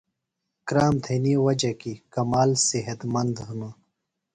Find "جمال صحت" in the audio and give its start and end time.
2.13-2.99